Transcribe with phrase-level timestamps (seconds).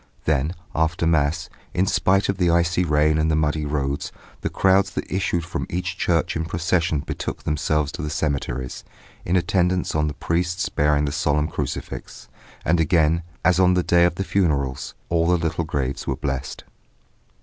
[0.25, 4.89] Then after Mass, in spite of the icy rain and the muddy roads, the crowds
[4.89, 8.83] that issued from each church in procession betook themselves to the cemeteries,
[9.25, 12.29] in attendance on the priests bearing the solemn crucifix.
[12.65, 16.63] And again, as on the day of the funerals, all the little graves were blessed.